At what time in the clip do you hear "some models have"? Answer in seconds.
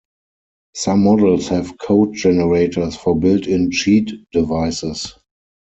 0.73-1.77